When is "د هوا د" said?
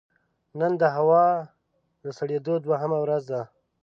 0.81-2.05